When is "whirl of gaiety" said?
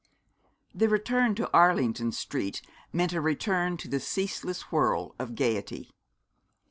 4.71-5.91